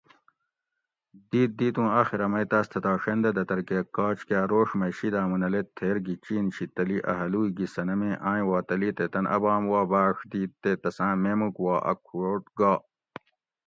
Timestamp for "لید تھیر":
5.53-5.97